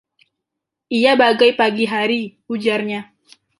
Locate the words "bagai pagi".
1.21-1.85